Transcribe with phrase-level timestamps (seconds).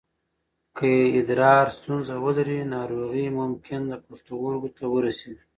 [0.77, 5.43] که ادرار ستونزه ولري، ناروغي ممکن د پښتورګو ته ورسېږي.